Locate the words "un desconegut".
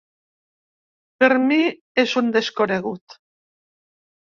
2.23-3.19